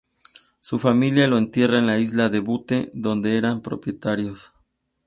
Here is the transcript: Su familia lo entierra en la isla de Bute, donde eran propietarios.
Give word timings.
Su 0.61 0.79
familia 0.79 1.27
lo 1.27 1.37
entierra 1.37 1.77
en 1.77 1.85
la 1.85 1.99
isla 1.99 2.29
de 2.29 2.39
Bute, 2.39 2.89
donde 2.95 3.37
eran 3.37 3.61
propietarios. 3.61 4.51